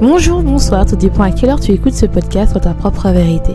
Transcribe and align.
Bonjour, 0.00 0.42
bonsoir, 0.42 0.84
tout 0.84 0.96
dépend 0.96 1.22
à 1.22 1.30
quelle 1.30 1.48
heure 1.48 1.58
tu 1.58 1.72
écoutes 1.72 1.94
ce 1.94 2.04
podcast 2.04 2.52
sur 2.52 2.60
ta 2.60 2.74
propre 2.74 3.08
vérité. 3.08 3.54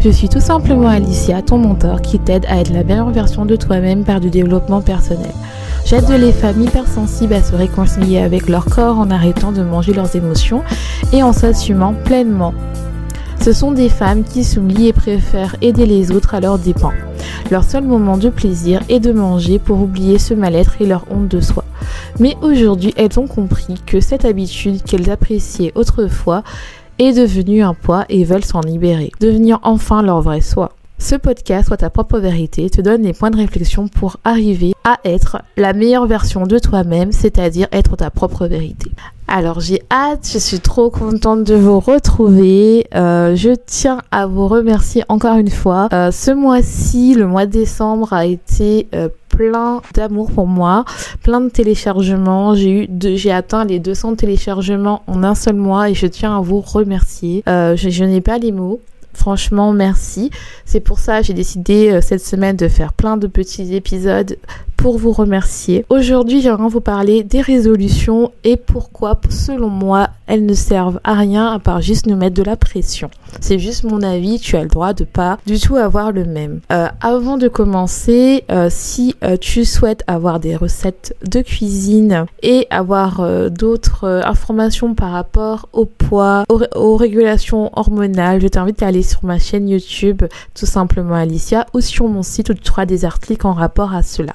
Je 0.00 0.08
suis 0.08 0.30
tout 0.30 0.40
simplement 0.40 0.88
Alicia, 0.88 1.42
ton 1.42 1.58
mentor, 1.58 2.00
qui 2.00 2.18
t'aide 2.18 2.46
à 2.48 2.60
être 2.60 2.72
la 2.72 2.84
meilleure 2.84 3.10
version 3.10 3.44
de 3.44 3.56
toi-même 3.56 4.02
par 4.02 4.20
du 4.20 4.30
développement 4.30 4.80
personnel. 4.80 5.32
J'aide 5.84 6.08
les 6.08 6.32
femmes 6.32 6.62
hypersensibles 6.62 7.34
à 7.34 7.42
se 7.42 7.54
réconcilier 7.54 8.18
avec 8.18 8.48
leur 8.48 8.64
corps 8.64 8.98
en 8.98 9.10
arrêtant 9.10 9.52
de 9.52 9.62
manger 9.62 9.92
leurs 9.92 10.16
émotions 10.16 10.62
et 11.12 11.22
en 11.22 11.34
s'assumant 11.34 11.92
pleinement. 11.92 12.54
Ce 13.42 13.52
sont 13.52 13.72
des 13.72 13.88
femmes 13.88 14.22
qui 14.22 14.44
s'oublient 14.44 14.86
et 14.86 14.92
préfèrent 14.92 15.56
aider 15.62 15.84
les 15.84 16.12
autres 16.12 16.36
à 16.36 16.40
leurs 16.40 16.60
dépens. 16.60 16.92
Leur 17.50 17.64
seul 17.64 17.82
moment 17.82 18.16
de 18.16 18.28
plaisir 18.28 18.80
est 18.88 19.00
de 19.00 19.10
manger 19.10 19.58
pour 19.58 19.80
oublier 19.80 20.20
ce 20.20 20.32
mal-être 20.32 20.80
et 20.80 20.86
leur 20.86 21.06
honte 21.10 21.26
de 21.26 21.40
soi. 21.40 21.64
Mais 22.20 22.36
aujourd'hui, 22.40 22.94
elles 22.96 23.18
ont 23.18 23.26
compris 23.26 23.74
que 23.84 23.98
cette 23.98 24.24
habitude 24.24 24.84
qu'elles 24.84 25.10
appréciaient 25.10 25.72
autrefois 25.74 26.44
est 27.00 27.14
devenue 27.14 27.62
un 27.64 27.74
poids 27.74 28.04
et 28.08 28.22
veulent 28.22 28.44
s'en 28.44 28.60
libérer, 28.60 29.10
devenir 29.18 29.58
enfin 29.64 30.02
leur 30.02 30.22
vrai 30.22 30.40
soi. 30.40 30.70
Ce 30.98 31.16
podcast, 31.16 31.66
soit 31.66 31.78
ta 31.78 31.90
propre 31.90 32.20
vérité, 32.20 32.70
te 32.70 32.80
donne 32.80 33.02
des 33.02 33.12
points 33.12 33.30
de 33.32 33.36
réflexion 33.36 33.88
pour 33.88 34.18
arriver 34.22 34.72
à 34.84 35.00
être 35.04 35.42
la 35.56 35.72
meilleure 35.72 36.06
version 36.06 36.46
de 36.46 36.60
toi-même, 36.60 37.10
c'est-à-dire 37.10 37.66
être 37.72 37.96
ta 37.96 38.10
propre 38.10 38.46
vérité. 38.46 38.92
Alors 39.34 39.60
j'ai 39.60 39.80
hâte, 39.90 40.28
je 40.30 40.36
suis 40.36 40.60
trop 40.60 40.90
contente 40.90 41.42
de 41.44 41.54
vous 41.54 41.80
retrouver. 41.80 42.86
Euh, 42.94 43.34
je 43.34 43.52
tiens 43.64 44.02
à 44.10 44.26
vous 44.26 44.46
remercier 44.46 45.04
encore 45.08 45.38
une 45.38 45.48
fois. 45.48 45.88
Euh, 45.94 46.10
ce 46.10 46.32
mois-ci, 46.32 47.14
le 47.14 47.26
mois 47.26 47.46
de 47.46 47.50
décembre, 47.52 48.12
a 48.12 48.26
été 48.26 48.88
euh, 48.94 49.08
plein 49.30 49.80
d'amour 49.94 50.30
pour 50.30 50.46
moi, 50.46 50.84
plein 51.22 51.40
de 51.40 51.48
téléchargements. 51.48 52.54
J'ai 52.54 52.82
eu, 52.82 52.88
j'ai 53.16 53.32
atteint 53.32 53.64
les 53.64 53.78
200 53.78 54.16
téléchargements 54.16 55.02
en 55.06 55.24
un 55.24 55.34
seul 55.34 55.56
mois 55.56 55.88
et 55.88 55.94
je 55.94 56.08
tiens 56.08 56.36
à 56.36 56.42
vous 56.42 56.60
remercier. 56.60 57.42
je, 57.46 58.04
n'ai 58.04 58.20
pas 58.20 58.36
les 58.36 58.52
mots. 58.52 58.80
Franchement, 59.14 59.72
merci. 59.72 60.30
C'est 60.66 60.80
pour 60.80 60.98
ça 60.98 61.20
que 61.20 61.28
j'ai 61.28 61.34
décidé 61.34 62.00
cette 62.02 62.24
semaine 62.24 62.56
de 62.56 62.68
faire 62.68 62.92
plein 62.92 63.16
de 63.16 63.26
petits 63.26 63.74
épisodes 63.74 64.36
pour 64.82 64.98
vous 64.98 65.12
remercier. 65.12 65.86
Aujourd'hui, 65.90 66.40
j'aimerais 66.40 66.68
vous 66.68 66.80
parler 66.80 67.22
des 67.22 67.40
résolutions 67.40 68.32
et 68.42 68.56
pourquoi, 68.56 69.20
selon 69.30 69.68
moi, 69.68 70.08
elles 70.26 70.44
ne 70.44 70.54
servent 70.54 70.98
à 71.04 71.14
rien 71.14 71.52
à 71.52 71.60
part 71.60 71.80
juste 71.80 72.06
nous 72.06 72.16
mettre 72.16 72.34
de 72.34 72.42
la 72.42 72.56
pression. 72.56 73.08
C'est 73.40 73.60
juste 73.60 73.84
mon 73.84 74.02
avis, 74.02 74.40
tu 74.40 74.56
as 74.56 74.62
le 74.62 74.68
droit 74.68 74.92
de 74.92 75.04
pas 75.04 75.38
du 75.46 75.60
tout 75.60 75.76
avoir 75.76 76.10
le 76.10 76.24
même. 76.24 76.60
Euh, 76.72 76.88
avant 77.00 77.38
de 77.38 77.46
commencer, 77.46 78.44
euh, 78.50 78.68
si 78.70 79.14
euh, 79.22 79.36
tu 79.36 79.64
souhaites 79.64 80.02
avoir 80.08 80.40
des 80.40 80.56
recettes 80.56 81.14
de 81.24 81.42
cuisine 81.42 82.26
et 82.42 82.66
avoir 82.70 83.22
d'autres 83.50 84.22
informations 84.24 84.94
par 84.94 85.12
rapport 85.12 85.68
au 85.72 85.84
poids, 85.84 86.44
aux, 86.48 86.96
régulations 86.96 87.70
hormonales, 87.74 88.40
je 88.40 88.48
t'invite 88.48 88.82
à 88.82 88.88
aller 88.88 89.02
sur 89.02 89.24
ma 89.24 89.38
chaîne 89.38 89.68
YouTube, 89.68 90.22
tout 90.54 90.66
simplement 90.66 91.14
Alicia, 91.14 91.66
ou 91.72 91.80
sur 91.80 92.08
mon 92.08 92.22
site 92.22 92.50
où 92.50 92.54
tu 92.54 92.62
trouveras 92.62 92.86
des 92.86 93.04
articles 93.04 93.46
en 93.46 93.52
rapport 93.52 93.94
à 93.94 94.02
cela. 94.02 94.32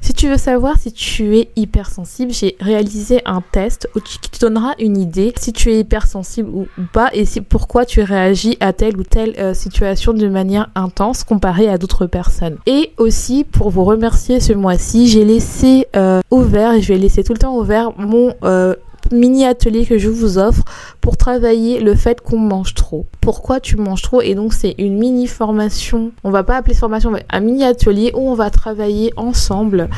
Si 0.00 0.12
tu 0.12 0.28
veux 0.28 0.36
savoir 0.36 0.78
si 0.78 0.92
tu 0.92 1.36
es 1.38 1.50
hypersensible, 1.56 2.32
j'ai 2.32 2.56
réalisé 2.60 3.20
un 3.24 3.40
test 3.40 3.88
qui 4.04 4.30
te 4.30 4.40
donnera 4.40 4.74
une 4.78 4.96
idée 4.96 5.32
si 5.38 5.52
tu 5.52 5.70
es 5.72 5.80
hypersensible 5.80 6.48
ou 6.50 6.66
pas 6.92 7.10
et 7.12 7.24
si, 7.24 7.40
pourquoi 7.40 7.84
tu 7.84 8.02
réagis 8.02 8.56
à 8.60 8.72
telle 8.72 8.96
ou 8.96 9.02
telle 9.02 9.34
euh, 9.38 9.54
situation 9.54 10.12
de 10.12 10.28
manière 10.28 10.70
intense 10.74 11.24
comparée 11.24 11.68
à 11.68 11.78
d'autres 11.78 12.06
personnes. 12.06 12.58
Et 12.66 12.92
aussi, 12.96 13.44
pour 13.44 13.70
vous 13.70 13.84
remercier 13.84 14.40
ce 14.40 14.52
mois-ci, 14.52 15.08
j'ai 15.08 15.24
laissé 15.24 15.86
euh, 15.96 16.20
ouvert, 16.30 16.74
et 16.74 16.82
je 16.82 16.92
vais 16.92 16.98
laisser 16.98 17.24
tout 17.24 17.32
le 17.32 17.38
temps 17.38 17.56
ouvert 17.56 17.92
mon 17.96 18.34
euh, 18.44 18.74
mini 19.12 19.44
atelier 19.44 19.86
que 19.86 19.98
je 19.98 20.08
vous 20.08 20.38
offre 20.38 20.62
pour 21.00 21.16
travailler 21.16 21.80
le 21.80 21.94
fait 21.94 22.20
qu'on 22.20 22.38
mange 22.38 22.74
trop. 22.74 23.06
Pourquoi 23.20 23.60
tu 23.60 23.76
manges 23.76 24.02
trop? 24.02 24.20
Et 24.20 24.34
donc 24.34 24.52
c'est 24.52 24.74
une 24.78 24.98
mini 24.98 25.26
formation. 25.26 26.12
On 26.24 26.30
va 26.30 26.44
pas 26.44 26.56
appeler 26.56 26.74
formation, 26.74 27.10
mais 27.10 27.24
un 27.30 27.40
mini 27.40 27.64
atelier 27.64 28.12
où 28.14 28.30
on 28.30 28.34
va 28.34 28.50
travailler 28.50 29.12
ensemble 29.16 29.88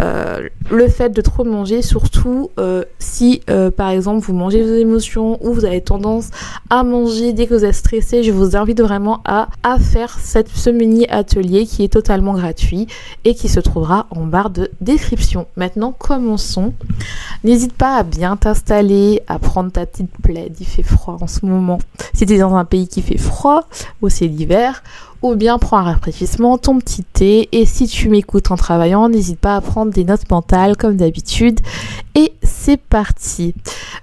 euh, 0.00 0.48
le 0.70 0.88
fait 0.88 1.10
de 1.10 1.20
trop 1.20 1.44
manger, 1.44 1.82
surtout 1.82 2.50
euh, 2.58 2.84
si 2.98 3.40
euh, 3.50 3.70
par 3.70 3.90
exemple 3.90 4.24
vous 4.26 4.34
mangez 4.34 4.62
vos 4.62 4.74
émotions 4.74 5.38
ou 5.44 5.52
vous 5.52 5.64
avez 5.64 5.80
tendance 5.80 6.30
à 6.70 6.82
manger 6.82 7.32
dès 7.32 7.46
que 7.46 7.54
vous 7.54 7.64
êtes 7.64 7.74
stressé. 7.74 8.22
Je 8.22 8.32
vous 8.32 8.56
invite 8.56 8.80
vraiment 8.80 9.20
à, 9.24 9.48
à 9.62 9.78
faire 9.78 10.18
cette, 10.18 10.48
ce 10.48 10.70
mini 10.70 11.06
atelier 11.08 11.66
qui 11.66 11.84
est 11.84 11.92
totalement 11.92 12.34
gratuit 12.34 12.86
et 13.24 13.34
qui 13.34 13.48
se 13.48 13.60
trouvera 13.60 14.06
en 14.10 14.26
barre 14.26 14.50
de 14.50 14.70
description. 14.80 15.46
Maintenant 15.56 15.92
commençons. 15.92 16.72
N'hésite 17.44 17.72
pas 17.72 17.96
à 17.96 18.02
bien 18.02 18.36
t'installer, 18.36 19.22
à 19.28 19.38
prendre 19.38 19.70
ta 19.70 19.86
petite 19.86 20.10
plaide 20.22 20.56
il 20.58 20.66
fait 20.66 20.82
froid 20.82 21.16
en 21.20 21.26
ce 21.26 21.46
moment. 21.46 21.78
Si 22.12 22.26
tu 22.26 22.34
es 22.34 22.38
dans 22.38 22.54
un 22.56 22.64
pays 22.64 22.88
qui 22.88 23.00
fait 23.00 23.18
froid, 23.18 23.68
ou 24.02 24.08
c'est 24.08 24.26
l'hiver, 24.26 24.82
ou 25.22 25.34
bien 25.34 25.58
prends 25.58 25.78
un 25.78 25.82
rafraîchissement, 25.82 26.58
ton 26.58 26.78
petit 26.78 27.04
thé, 27.04 27.48
et 27.52 27.64
si 27.64 27.86
tu 27.86 28.08
m'écoutes 28.08 28.50
en 28.50 28.56
travaillant, 28.56 29.08
n'hésite 29.08 29.38
pas 29.38 29.56
à 29.56 29.60
prendre 29.60 29.92
des 29.92 30.04
notes 30.04 30.28
mentales 30.30 30.76
comme 30.76 30.96
d'habitude. 30.96 31.60
Et 32.16 32.32
c'est 32.42 32.80
parti. 32.80 33.54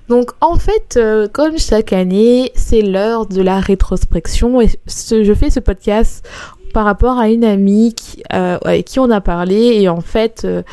Donc 0.07 0.31
en 0.39 0.55
fait, 0.55 0.95
euh, 0.95 1.27
comme 1.31 1.57
chaque 1.57 1.91
année, 1.91 2.51
c'est 2.55 2.81
l'heure 2.81 3.25
de 3.25 3.41
la 3.41 3.59
rétrospection, 3.59 4.61
et 4.61 4.69
je 4.87 5.33
fais 5.33 5.49
ce 5.49 5.59
podcast 5.59 6.25
par 6.73 6.85
rapport 6.85 7.19
à 7.19 7.29
une 7.29 7.43
amie 7.43 7.93
qui, 7.93 8.23
euh, 8.33 8.57
avec 8.63 8.85
qui 8.85 8.99
on 8.99 9.09
a 9.09 9.19
parlé, 9.19 9.81
et 9.81 9.89
en 9.89 10.01
fait... 10.01 10.43
Euh, 10.45 10.63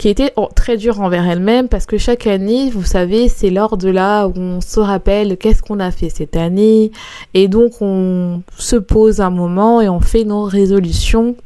qui 0.00 0.08
était 0.08 0.32
très 0.56 0.78
dure 0.78 1.02
envers 1.02 1.28
elle-même 1.28 1.68
parce 1.68 1.84
que 1.84 1.98
chaque 1.98 2.26
année, 2.26 2.70
vous 2.70 2.84
savez, 2.84 3.28
c'est 3.28 3.50
lors 3.50 3.76
de 3.76 3.90
là 3.90 4.28
où 4.28 4.32
on 4.34 4.62
se 4.62 4.80
rappelle 4.80 5.36
qu'est-ce 5.36 5.60
qu'on 5.60 5.78
a 5.78 5.90
fait 5.90 6.08
cette 6.08 6.36
année 6.36 6.90
et 7.34 7.48
donc 7.48 7.82
on 7.82 8.40
se 8.56 8.76
pose 8.76 9.20
un 9.20 9.28
moment 9.28 9.82
et 9.82 9.90
on 9.90 10.00
fait 10.00 10.24
nos 10.24 10.44
résolutions. 10.44 11.36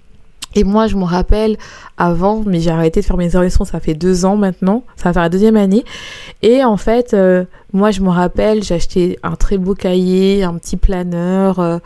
Et 0.54 0.62
moi, 0.62 0.86
je 0.86 0.94
me 0.94 1.02
rappelle 1.02 1.56
avant, 1.96 2.44
mais 2.46 2.60
j'ai 2.60 2.70
arrêté 2.70 3.00
de 3.00 3.04
faire 3.04 3.16
mes 3.16 3.24
résolutions, 3.24 3.64
ça 3.64 3.80
fait 3.80 3.94
deux 3.94 4.24
ans 4.24 4.36
maintenant, 4.36 4.84
ça 4.94 5.08
va 5.08 5.14
faire 5.14 5.22
la 5.22 5.30
deuxième 5.30 5.56
année. 5.56 5.82
Et 6.42 6.62
en 6.62 6.76
fait, 6.76 7.12
euh, 7.12 7.42
moi, 7.72 7.90
je 7.90 8.02
me 8.02 8.10
rappelle, 8.10 8.62
j'ai 8.62 8.76
acheté 8.76 9.18
un 9.24 9.34
très 9.34 9.58
beau 9.58 9.74
cahier, 9.74 10.44
un 10.44 10.54
petit 10.54 10.76
planeur. 10.76 11.58
Euh, 11.58 11.78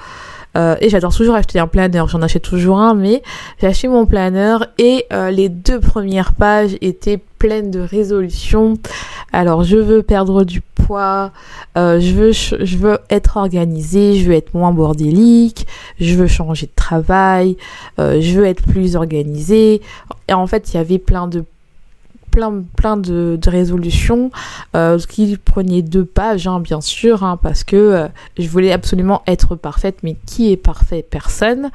euh, 0.59 0.77
et 0.81 0.89
j'adore 0.89 1.15
toujours 1.15 1.37
acheter 1.37 1.59
un 1.59 1.67
planeur, 1.67 2.09
j'en 2.09 2.21
achète 2.23 2.43
toujours 2.43 2.79
un, 2.79 2.95
mais 2.95 3.23
j'ai 3.61 3.69
acheté 3.69 3.89
mon 3.89 4.07
planeur 4.07 4.67
et 4.79 5.07
euh, 5.13 5.31
les 5.31 5.49
deux 5.49 5.79
premières 5.79 6.33
pages 6.33 6.77
étaient 6.81 7.21
pleines 7.39 7.71
de 7.71 7.81
résolutions. 7.81 8.75
Alors 9.33 9.63
je 9.63 9.77
veux 9.77 10.03
perdre 10.03 10.45
du 10.45 10.61
poids, 10.61 11.31
euh, 11.77 12.01
je 12.01 12.13
veux 12.13 12.33
je 12.33 12.77
veux 12.77 12.99
être 13.09 13.37
organisée, 13.37 14.17
je 14.17 14.29
veux 14.29 14.35
être 14.35 14.55
moins 14.55 14.73
bordélique, 14.73 15.67
je 16.01 16.15
veux 16.17 16.27
changer 16.27 16.67
de 16.67 16.73
travail, 16.75 17.57
je 17.99 18.39
veux 18.39 18.47
être 18.47 18.63
plus 18.65 18.97
organisée. 18.97 19.81
Et 20.29 20.33
en 20.33 20.47
fait, 20.47 20.73
il 20.73 20.77
y 20.77 20.81
avait 20.81 20.99
plein 20.99 21.29
de 21.29 21.45
plein, 22.31 22.63
plein 22.77 22.97
de, 22.97 23.39
résolutions 23.47 24.31
euh, 24.77 24.99
qui 24.99 25.37
prenaient 25.37 25.83
deux 25.83 26.05
pages, 26.05 26.47
hein, 26.47 26.61
bien 26.61 26.81
sûr, 26.81 27.25
hein, 27.25 27.39
parce 27.41 27.65
que 27.65 27.77
euh, 27.77 28.09
je 28.39 28.49
voulais 28.49 28.73
absolument 28.73 29.23
être 29.27 29.57
parfaite, 29.57 29.99
mais 30.03 30.17
qui 30.27 30.53
est 30.53 30.57
parfait 30.57 31.05
Personne? 31.09 31.71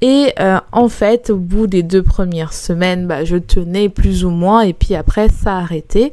Et 0.00 0.32
euh, 0.38 0.60
en 0.70 0.88
fait, 0.88 1.30
au 1.30 1.36
bout 1.36 1.66
des 1.66 1.82
deux 1.82 2.02
premières 2.02 2.52
semaines, 2.52 3.06
bah, 3.06 3.24
je 3.24 3.36
tenais 3.36 3.88
plus 3.88 4.24
ou 4.24 4.30
moins, 4.30 4.60
et 4.60 4.72
puis 4.72 4.94
après, 4.94 5.28
ça 5.28 5.56
a 5.56 5.60
arrêté. 5.60 6.12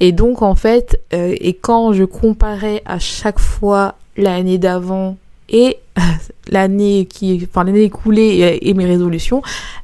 Et 0.00 0.10
donc, 0.10 0.42
en 0.42 0.56
fait, 0.56 1.00
et 1.12 1.54
quand 1.54 1.92
je 1.92 2.04
comparais 2.04 2.82
à 2.86 2.98
chaque 2.98 3.38
fois 3.38 3.94
l'année 4.16 4.58
d'avant 4.58 5.16
et 5.50 5.78
l'année 6.48 7.06
qui, 7.06 7.46
enfin 7.50 7.64
l'année 7.64 7.82
écoulée 7.82 8.58
et, 8.62 8.74
mes 8.74 8.86
résolutions, 8.86 9.42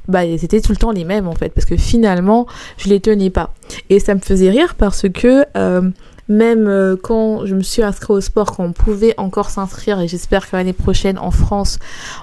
bah 0.08 0.22
c'était 0.38 0.60
tout 0.60 0.72
le 0.72 0.78
temps 0.78 0.92
les 0.92 1.04
mêmes 1.04 1.28
en 1.28 1.34
fait, 1.34 1.50
parce 1.50 1.66
que 1.66 1.76
finalement 1.76 2.46
je 2.78 2.88
les 2.88 3.00
tenais 3.00 3.30
pas. 3.30 3.52
Et 3.90 4.00
ça 4.00 4.14
me 4.14 4.20
faisait 4.20 4.50
rire 4.50 4.74
parce 4.76 5.08
que 5.08 5.44
euh, 5.56 5.90
même 6.28 6.66
euh, 6.66 6.96
quand 7.00 7.46
je 7.46 7.54
me 7.54 7.62
suis 7.62 7.82
inscrite 7.82 8.10
au 8.10 8.20
sport, 8.20 8.56
quand 8.56 8.64
on 8.64 8.72
pouvait 8.72 9.14
encore 9.18 9.50
s'inscrire, 9.50 10.00
et 10.00 10.08
j'espère 10.08 10.48
que 10.48 10.56
l'année 10.56 10.72
prochaine 10.72 11.18
en 11.18 11.30
France, 11.30 11.78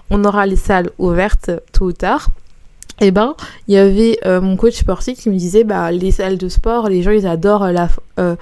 on 0.10 0.24
aura 0.26 0.46
les 0.46 0.56
salles 0.56 0.90
ouvertes 0.98 1.52
tôt 1.72 1.86
ou 1.86 1.94
tard 1.94 2.30
et 3.02 3.08
eh 3.08 3.12
ben 3.12 3.36
il 3.68 3.74
y 3.74 3.78
avait 3.78 4.20
euh, 4.26 4.40
mon 4.40 4.56
coach 4.56 4.76
sportif 4.76 5.20
qui 5.20 5.30
me 5.30 5.36
disait 5.36 5.64
bah 5.64 5.92
les 5.92 6.12
salles 6.12 6.38
de 6.38 6.48
sport 6.48 6.90
les 6.90 7.02
gens 7.02 7.12
ils 7.12 7.26
adorent 7.26 7.72
la 7.72 7.90
euh, 8.20 8.36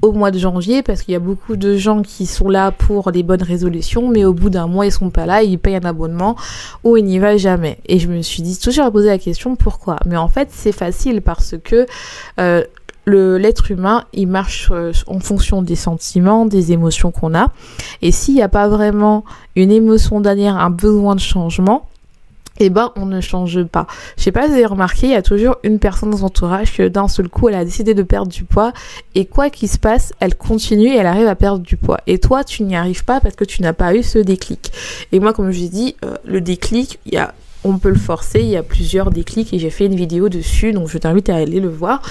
au 0.00 0.12
mois 0.12 0.30
de 0.30 0.38
janvier 0.38 0.82
parce 0.82 1.02
qu'il 1.02 1.12
y 1.12 1.16
a 1.16 1.20
beaucoup 1.20 1.56
de 1.56 1.76
gens 1.76 2.00
qui 2.00 2.24
sont 2.24 2.48
là 2.48 2.70
pour 2.70 3.10
les 3.10 3.22
bonnes 3.22 3.42
résolutions 3.42 4.08
mais 4.08 4.24
au 4.24 4.32
bout 4.32 4.48
d'un 4.48 4.66
mois 4.66 4.86
ils 4.86 4.92
sont 4.92 5.10
pas 5.10 5.26
là 5.26 5.42
ils 5.42 5.58
payent 5.58 5.76
un 5.76 5.84
abonnement 5.84 6.36
ou 6.84 6.96
ils 6.96 7.04
n'y 7.04 7.18
va 7.18 7.36
jamais 7.36 7.78
et 7.86 7.98
je 7.98 8.08
me 8.08 8.22
suis 8.22 8.42
dit 8.42 8.58
toujours 8.58 8.86
à 8.86 8.90
poser 8.90 9.08
la 9.08 9.18
question 9.18 9.56
pourquoi? 9.56 9.96
Mais 10.06 10.16
en 10.16 10.28
fait 10.28 10.48
c'est 10.50 10.72
facile 10.72 11.20
parce 11.20 11.54
que 11.62 11.86
euh, 12.40 12.64
l'être 13.06 13.70
humain, 13.70 14.04
il 14.12 14.28
marche 14.28 14.68
euh, 14.70 14.92
en 15.06 15.20
fonction 15.20 15.62
des 15.62 15.76
sentiments, 15.76 16.46
des 16.46 16.72
émotions 16.72 17.10
qu'on 17.10 17.34
a. 17.34 17.48
Et 18.00 18.12
s'il 18.12 18.34
n'y 18.34 18.42
a 18.42 18.48
pas 18.48 18.68
vraiment 18.68 19.24
une 19.56 19.70
émotion 19.70 20.20
derrière, 20.20 20.56
un 20.56 20.70
besoin 20.70 21.14
de 21.14 21.20
changement, 21.20 21.88
eh 22.58 22.70
ben 22.70 22.92
on 22.96 23.06
ne 23.06 23.20
change 23.20 23.62
pas. 23.64 23.86
Je 24.16 24.22
sais 24.22 24.32
pas 24.32 24.42
si 24.42 24.48
vous 24.48 24.54
avez 24.54 24.66
remarqué, 24.66 25.06
il 25.06 25.12
y 25.12 25.16
a 25.16 25.22
toujours 25.22 25.56
une 25.62 25.78
personne 25.78 26.10
dans 26.10 26.18
son 26.18 26.26
entourage 26.26 26.76
que 26.76 26.88
d'un 26.88 27.08
seul 27.08 27.28
coup 27.28 27.48
elle 27.48 27.54
a 27.54 27.64
décidé 27.64 27.94
de 27.94 28.02
perdre 28.02 28.30
du 28.30 28.44
poids 28.44 28.72
et 29.14 29.26
quoi 29.26 29.50
qu'il 29.50 29.68
se 29.68 29.78
passe, 29.78 30.12
elle 30.20 30.34
continue 30.34 30.88
et 30.88 30.96
elle 30.96 31.06
arrive 31.06 31.28
à 31.28 31.34
perdre 31.34 31.60
du 31.60 31.76
poids. 31.76 31.98
Et 32.06 32.18
toi 32.18 32.44
tu 32.44 32.62
n'y 32.62 32.76
arrives 32.76 33.04
pas 33.04 33.20
parce 33.20 33.36
que 33.36 33.44
tu 33.44 33.62
n'as 33.62 33.72
pas 33.72 33.94
eu 33.94 34.02
ce 34.02 34.18
déclic. 34.18 34.72
Et 35.12 35.20
moi 35.20 35.32
comme 35.32 35.50
je 35.50 35.62
dit, 35.66 35.96
euh, 36.04 36.16
le 36.24 36.40
déclic, 36.40 36.98
il 37.06 37.14
y 37.14 37.18
a 37.18 37.34
on 37.64 37.78
peut 37.78 37.90
le 37.90 37.98
forcer, 37.98 38.40
il 38.40 38.48
y 38.48 38.56
a 38.56 38.62
plusieurs 38.62 39.10
déclics 39.10 39.52
et 39.52 39.58
j'ai 39.58 39.70
fait 39.70 39.86
une 39.86 39.94
vidéo 39.94 40.28
dessus, 40.28 40.72
donc 40.72 40.88
je 40.88 40.98
t'invite 40.98 41.28
à 41.28 41.36
aller 41.36 41.60
le 41.60 41.68
voir. 41.68 42.02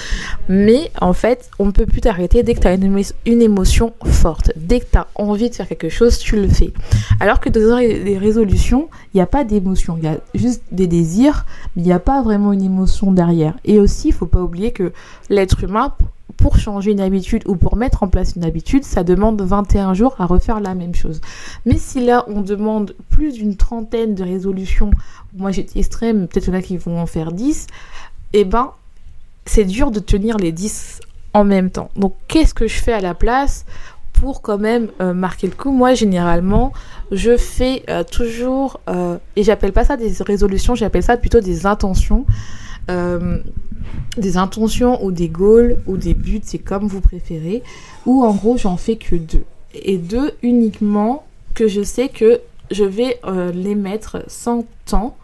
Mais 0.48 0.90
en 1.00 1.12
fait, 1.12 1.50
on 1.58 1.66
ne 1.66 1.70
peut 1.70 1.86
plus 1.86 2.00
t'arrêter 2.00 2.42
dès 2.42 2.54
que 2.54 2.60
tu 2.60 2.66
as 2.66 2.74
une, 2.74 3.42
émotion 3.42 3.92
forte. 4.04 4.52
Dès 4.56 4.80
que 4.80 4.86
tu 4.90 4.98
as 4.98 5.06
envie 5.14 5.50
de 5.50 5.54
faire 5.54 5.68
quelque 5.68 5.88
chose, 5.88 6.18
tu 6.18 6.36
le 6.36 6.48
fais. 6.48 6.72
Alors 7.20 7.40
que 7.40 7.48
dans 7.48 7.78
les 7.78 8.18
résolutions, 8.18 8.88
il 9.12 9.18
n'y 9.18 9.22
a 9.22 9.26
pas 9.26 9.44
d'émotion, 9.44 9.96
il 9.98 10.04
y 10.04 10.08
a 10.08 10.18
juste 10.34 10.62
des 10.72 10.86
désirs, 10.86 11.44
mais 11.76 11.82
il 11.82 11.86
n'y 11.86 11.92
a 11.92 11.98
pas 11.98 12.22
vraiment 12.22 12.52
une 12.52 12.62
émotion 12.62 13.12
derrière. 13.12 13.54
Et 13.64 13.78
aussi, 13.78 14.08
il 14.08 14.14
faut 14.14 14.26
pas 14.26 14.40
oublier 14.40 14.72
que 14.72 14.92
l'être 15.28 15.64
humain, 15.64 15.92
pour 16.36 16.58
changer 16.58 16.92
une 16.92 17.00
habitude 17.00 17.42
ou 17.46 17.56
pour 17.56 17.76
mettre 17.76 18.02
en 18.02 18.08
place 18.08 18.34
une 18.36 18.44
habitude, 18.44 18.84
ça 18.84 19.04
demande 19.04 19.40
21 19.40 19.94
jours 19.94 20.14
à 20.18 20.26
refaire 20.26 20.60
la 20.60 20.74
même 20.74 20.94
chose. 20.94 21.20
Mais 21.66 21.78
si 21.78 22.04
là, 22.04 22.24
on 22.28 22.42
demande 22.42 22.94
plus 23.10 23.34
d'une 23.34 23.56
trentaine 23.56 24.14
de 24.14 24.22
résolutions, 24.22 24.90
moi 25.36 25.50
j'étais 25.50 25.78
extrême, 25.78 26.26
peut-être 26.28 26.44
qu'il 26.44 26.54
y 26.54 26.56
en 26.56 26.58
a 26.58 26.62
qui 26.62 26.76
vont 26.76 26.98
en 27.00 27.06
faire 27.06 27.32
10, 27.32 27.66
eh 28.32 28.44
ben, 28.44 28.72
c'est 29.44 29.64
dur 29.64 29.90
de 29.90 30.00
tenir 30.00 30.36
les 30.36 30.52
10 30.52 31.00
en 31.34 31.44
même 31.44 31.70
temps. 31.70 31.90
Donc, 31.96 32.14
qu'est-ce 32.28 32.54
que 32.54 32.66
je 32.66 32.80
fais 32.80 32.92
à 32.92 33.00
la 33.00 33.14
place 33.14 33.64
pour 34.12 34.42
quand 34.42 34.58
même 34.58 34.88
euh, 35.00 35.14
marquer 35.14 35.46
le 35.46 35.54
coup? 35.54 35.72
Moi, 35.72 35.94
généralement, 35.94 36.72
je 37.10 37.36
fais 37.36 37.82
euh, 37.88 38.04
toujours, 38.04 38.80
euh, 38.88 39.18
et 39.36 39.42
j'appelle 39.42 39.72
pas 39.72 39.84
ça 39.84 39.96
des 39.96 40.12
résolutions, 40.20 40.74
j'appelle 40.74 41.02
ça 41.02 41.16
plutôt 41.16 41.40
des 41.40 41.66
intentions 41.66 42.24
des 44.16 44.36
intentions 44.36 45.04
ou 45.04 45.12
des 45.12 45.28
goals 45.28 45.78
ou 45.86 45.96
des 45.96 46.14
buts, 46.14 46.40
c'est 46.42 46.58
comme 46.58 46.86
vous 46.86 47.00
préférez, 47.00 47.62
ou 48.06 48.24
en 48.24 48.34
gros 48.34 48.56
j'en 48.56 48.76
fais 48.76 48.96
que 48.96 49.16
deux. 49.16 49.44
Et 49.74 49.96
deux 49.98 50.32
uniquement 50.42 51.24
que 51.54 51.68
je 51.68 51.82
sais 51.82 52.08
que 52.08 52.40
je 52.70 52.84
vais 52.84 53.18
euh, 53.24 53.52
les 53.52 53.74
mettre 53.74 54.24
sans 54.26 54.64
temps 54.86 55.16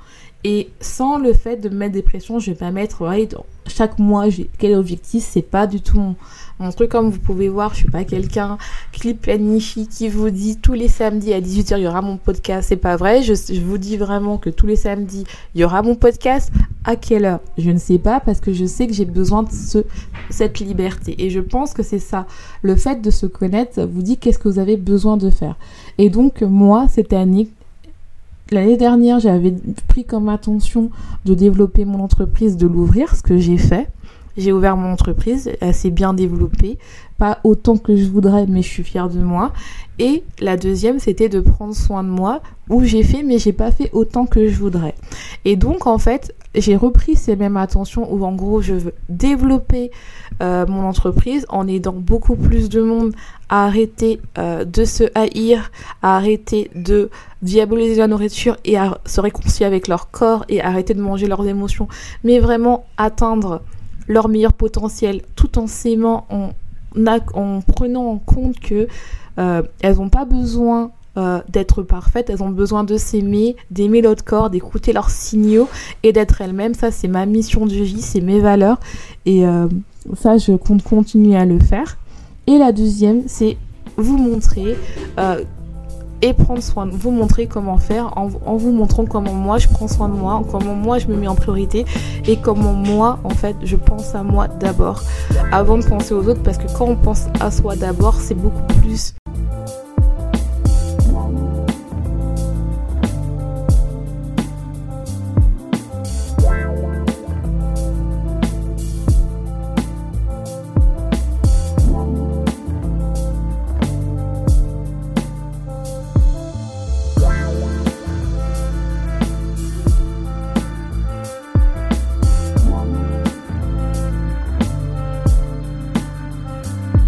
et 0.51 0.71
sans 0.81 1.19
le 1.19 1.35
fait 1.35 1.59
de 1.59 1.69
mettre 1.69 1.93
des 1.93 2.01
pressions, 2.01 2.39
je 2.39 2.53
vais 2.53 2.57
pas 2.57 2.71
mettre 2.71 3.07
chaque 3.67 3.99
mois 3.99 4.25
quel 4.57 4.77
objectif, 4.77 5.23
c'est 5.23 5.43
pas 5.43 5.67
du 5.67 5.83
tout 5.83 6.01
mon, 6.59 6.73
truc, 6.73 6.91
comme 6.91 7.11
vous 7.11 7.19
pouvez 7.19 7.51
voir, 7.51 7.75
je 7.75 7.81
suis 7.81 7.91
pas 7.91 8.05
quelqu'un 8.05 8.57
qui 8.91 9.13
planifie, 9.13 9.87
qui 9.87 10.09
vous 10.09 10.31
dit 10.31 10.57
tous 10.57 10.73
les 10.73 10.89
samedis 10.89 11.35
à 11.35 11.41
18h 11.43 11.77
il 11.77 11.83
y 11.83 11.87
aura 11.87 12.01
mon 12.01 12.17
podcast. 12.17 12.67
C'est 12.71 12.77
pas 12.77 12.97
vrai. 12.97 13.23
Je, 13.23 13.61
vous 13.61 13.77
dis 13.77 13.99
vraiment 13.99 14.39
que 14.39 14.49
tous 14.49 14.67
les 14.67 14.75
samedis 14.77 15.25
il 15.55 15.61
y 15.61 15.65
aura 15.65 15.83
mon 15.83 15.97
podcast. 15.97 16.51
À 16.83 16.97
quelle 16.97 17.27
heure? 17.27 17.41
Je 17.59 17.71
ne 17.71 17.79
sais 17.79 17.99
pas 17.99 18.21
parce 18.21 18.41
que 18.41 18.55
je 18.55 18.65
sais 18.65 18.87
que 18.87 18.95
j'ai 18.95 19.05
besoin 19.05 19.43
de 19.43 19.51
ce, 19.53 19.85
cette 20.31 20.61
liberté. 20.61 21.15
Et 21.23 21.29
je 21.29 21.41
pense 21.41 21.75
que 21.75 21.83
c'est 21.83 21.99
ça. 21.99 22.27
Le 22.63 22.75
fait 22.75 23.03
de 23.03 23.11
se 23.11 23.27
connaître 23.27 23.83
vous 23.83 24.01
dit 24.01 24.17
qu'est-ce 24.17 24.39
que 24.39 24.49
vous 24.49 24.59
avez 24.59 24.79
besoin 24.79 25.19
de 25.19 25.29
faire. 25.29 25.57
Et 25.99 26.09
donc 26.09 26.41
moi 26.41 26.87
cette 26.89 27.13
année 27.13 27.49
L'année 28.51 28.79
dernière, 28.79 29.21
j'avais 29.21 29.55
pris 29.89 30.05
comme 30.05 30.29
intention 30.29 30.91
de 31.27 31.35
développer 31.35 31.85
mon 31.85 32.01
entreprise, 32.01 32.57
de 32.57 32.67
l'ouvrir, 32.67 33.15
ce 33.15 33.23
que 33.23 33.37
j'ai 33.37 33.59
fait. 33.59 33.89
J'ai 34.39 34.53
ouvert 34.53 34.77
mon 34.77 34.93
entreprise, 34.93 35.51
elle 35.61 35.75
s'est 35.75 35.91
bien 35.91 36.15
développée, 36.15 36.79
pas 37.19 37.41
autant 37.43 37.77
que 37.77 37.97
je 37.97 38.09
voudrais, 38.09 38.47
mais 38.47 38.63
je 38.63 38.69
suis 38.69 38.85
fière 38.85 39.09
de 39.09 39.19
moi. 39.19 39.53
Et 39.99 40.23
la 40.39 40.57
deuxième, 40.57 41.01
c'était 41.01 41.29
de 41.29 41.41
prendre 41.41 41.75
soin 41.75 42.05
de 42.05 42.09
moi, 42.09 42.41
où 42.71 42.85
j'ai 42.85 43.03
fait, 43.03 43.25
mais 43.25 43.41
j'ai 43.41 43.53
pas 43.53 43.73
fait 43.73 43.91
autant 43.93 44.27
que 44.27 44.47
je 44.47 44.55
voudrais. 44.55 44.95
Et 45.45 45.57
donc, 45.57 45.89
en 45.89 45.99
fait, 45.99 46.37
j'ai 46.55 46.77
repris 46.77 47.17
ces 47.17 47.35
mêmes 47.35 47.57
attentions 47.57 48.13
où, 48.13 48.25
en 48.25 48.33
gros, 48.33 48.63
je 48.63 48.75
veux 48.75 48.95
développer 49.09 49.91
euh, 50.41 50.67
mon 50.69 50.87
entreprise 50.87 51.45
en 51.49 51.67
aidant 51.67 51.97
beaucoup 51.97 52.37
plus 52.37 52.69
de 52.69 52.81
monde 52.81 53.15
à 53.49 53.65
arrêter 53.67 54.21
euh, 54.39 54.65
de 54.65 54.85
se 54.85 55.03
haïr, 55.17 55.73
à 56.01 56.17
arrêter 56.17 56.71
de 56.77 57.11
diaboliser 57.43 57.97
la 57.97 58.07
nourriture 58.07 58.57
et 58.65 58.77
à 58.79 58.99
se 59.05 59.21
réconcilier 59.21 59.67
avec 59.67 59.89
leur 59.89 60.13
corps 60.13 60.45
et 60.49 60.61
arrêter 60.63 60.95
de 60.95 61.03
manger 61.03 61.27
leurs 61.27 61.45
émotions, 61.45 61.89
mais 62.23 62.39
vraiment 62.39 62.87
atteindre 62.99 63.63
leur 64.09 64.29
meilleur 64.29 64.53
potentiel 64.53 65.23
tout 65.37 65.59
en 65.59 65.67
s'aimant, 65.67 66.27
en, 66.31 66.51
en, 67.35 67.61
prenant 67.61 68.07
en 68.07 68.19
compte 68.19 68.59
que 68.59 68.89
euh, 69.39 69.63
elles 69.81 69.97
n'ont 69.97 70.09
pas 70.09 70.25
besoin 70.25 70.91
euh, 71.17 71.41
d'être 71.49 71.83
parfaites, 71.83 72.31
elles 72.31 72.43
ont 72.43 72.51
besoin 72.51 72.85
de 72.85 72.97
s'aimer, 72.97 73.57
d'aimer 73.71 74.03
l'autre 74.03 74.25
corps, 74.25 74.51
d'écouter 74.51 74.93
leurs 74.93 75.11
signaux 75.11 75.69
et 76.03 76.13
d'être 76.13 76.41
elles-mêmes. 76.41 76.75
Ça, 76.75 76.91
c'est 76.91 77.09
ma 77.09 77.27
mission 77.27 77.67
de 77.67 77.73
vie, 77.73 78.01
c'est 78.01 78.21
mes 78.21 78.41
valeurs. 78.41 78.81
Et 79.27 79.47
euh, 79.47 79.69
ça, 80.17 80.39
je 80.39 80.53
compte 80.53 80.83
continuer 80.83 81.37
à 81.37 81.45
le 81.45 81.59
faire. 81.59 81.99
Et 82.47 82.59
la 82.59 82.73
deuxième, 82.73 83.23
c'est 83.27 83.57
vous 83.97 84.17
montrer 84.17 84.77
et 86.23 86.33
prendre 86.33 86.63
soin 86.63 86.87
vous 86.91 87.11
montrer 87.11 87.47
comment 87.47 87.79
faire 87.79 88.13
en, 88.17 88.57
vous 88.57 88.73
montrant 88.73 89.05
comment 89.05 89.33
moi 89.33 89.59
je 89.59 89.69
prends 89.69 89.89
soin 89.89 90.09
de 90.09 90.15
moi, 90.15 90.43
comment 90.51 90.75
moi 90.75 90.99
je 90.99 91.07
me 91.07 91.17
mets 91.17 91.29
en 91.29 91.35
priorité 91.35 91.85
et 92.27 92.37
comment 92.37 92.73
moi 92.73 93.19
en 93.25 93.31
fait 93.31 93.57
je 93.63 93.77
pense 93.77 94.15
à 94.15 94.23
moi 94.23 94.49
d'abord 94.49 95.03
avant 95.53 95.79
de 95.79 95.85
penser 95.85 96.15
aux 96.15 96.27
autres 96.29 96.43
parce 96.43 96.59
que 96.59 96.67
quand 96.77 96.87
on 96.87 96.97
pense 96.97 97.27
à 97.41 97.51
soi 97.51 97.77
d'abord 97.77 98.15
c'est 98.15 98.35
beaucoup 98.35 98.67
plus 98.81 99.15